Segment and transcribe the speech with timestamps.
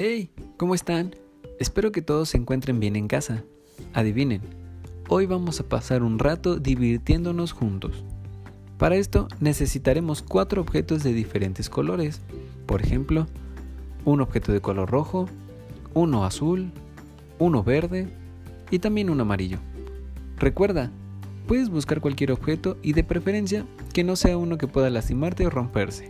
[0.00, 1.16] Hey, ¿cómo están?
[1.58, 3.42] Espero que todos se encuentren bien en casa.
[3.94, 4.42] Adivinen,
[5.08, 8.04] hoy vamos a pasar un rato divirtiéndonos juntos.
[8.78, 12.20] Para esto necesitaremos cuatro objetos de diferentes colores.
[12.64, 13.26] Por ejemplo,
[14.04, 15.28] un objeto de color rojo,
[15.94, 16.70] uno azul,
[17.40, 18.06] uno verde
[18.70, 19.58] y también un amarillo.
[20.36, 20.92] Recuerda,
[21.48, 25.50] puedes buscar cualquier objeto y de preferencia que no sea uno que pueda lastimarte o
[25.50, 26.08] romperse.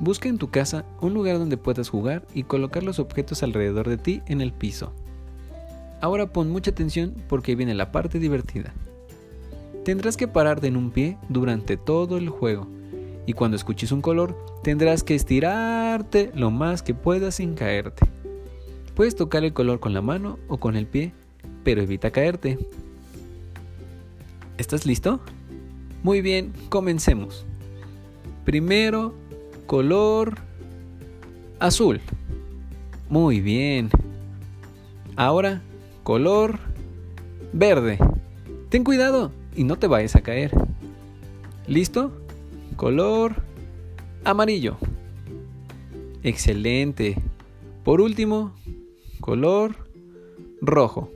[0.00, 3.98] Busca en tu casa un lugar donde puedas jugar y colocar los objetos alrededor de
[3.98, 4.92] ti en el piso.
[6.00, 8.72] Ahora pon mucha atención porque viene la parte divertida.
[9.84, 12.68] Tendrás que pararte en un pie durante todo el juego
[13.26, 18.06] y cuando escuches un color tendrás que estirarte lo más que puedas sin caerte.
[18.94, 21.12] Puedes tocar el color con la mano o con el pie,
[21.64, 22.58] pero evita caerte.
[24.58, 25.20] ¿Estás listo?
[26.02, 27.44] Muy bien, comencemos.
[28.44, 29.14] Primero
[29.68, 30.38] color
[31.60, 32.00] azul.
[33.10, 33.90] Muy bien.
[35.14, 35.60] Ahora,
[36.04, 36.58] color
[37.52, 37.98] verde.
[38.70, 40.52] Ten cuidado y no te vayas a caer.
[41.66, 42.12] ¿Listo?
[42.76, 43.42] Color
[44.24, 44.78] amarillo.
[46.22, 47.16] Excelente.
[47.84, 48.54] Por último,
[49.20, 49.76] color
[50.62, 51.10] rojo.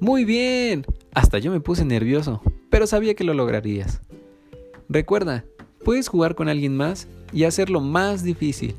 [0.00, 0.86] Muy bien.
[1.12, 4.00] Hasta yo me puse nervioso, pero sabía que lo lograrías.
[4.88, 5.44] Recuerda,
[5.84, 8.74] puedes jugar con alguien más y hacerlo más difícil,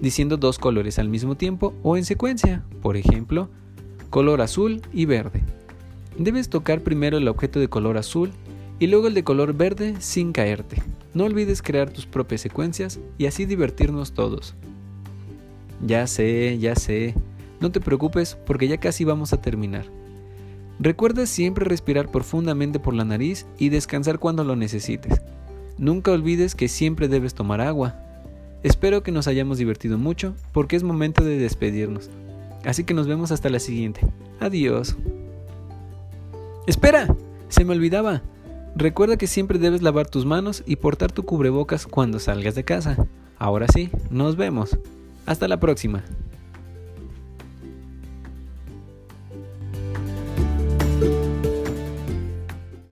[0.00, 3.48] diciendo dos colores al mismo tiempo o en secuencia, por ejemplo,
[4.10, 5.42] color azul y verde.
[6.18, 8.30] Debes tocar primero el objeto de color azul
[8.78, 10.82] y luego el de color verde sin caerte.
[11.14, 14.54] No olvides crear tus propias secuencias y así divertirnos todos.
[15.86, 17.14] Ya sé, ya sé,
[17.60, 19.86] no te preocupes porque ya casi vamos a terminar.
[20.78, 25.20] Recuerda siempre respirar profundamente por la nariz y descansar cuando lo necesites.
[25.82, 27.96] Nunca olvides que siempre debes tomar agua.
[28.62, 32.08] Espero que nos hayamos divertido mucho porque es momento de despedirnos.
[32.64, 34.00] Así que nos vemos hasta la siguiente.
[34.38, 34.96] Adiós.
[36.68, 37.12] Espera,
[37.48, 38.22] se me olvidaba.
[38.76, 43.08] Recuerda que siempre debes lavar tus manos y portar tu cubrebocas cuando salgas de casa.
[43.36, 44.78] Ahora sí, nos vemos.
[45.26, 46.04] Hasta la próxima.